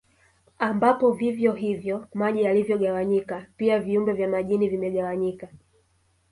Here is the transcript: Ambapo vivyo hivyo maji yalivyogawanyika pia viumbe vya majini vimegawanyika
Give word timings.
Ambapo 0.59 1.11
vivyo 1.11 1.53
hivyo 1.53 2.07
maji 2.19 2.41
yalivyogawanyika 2.43 3.45
pia 3.57 3.79
viumbe 3.79 4.13
vya 4.13 4.27
majini 4.27 4.69
vimegawanyika 4.69 5.47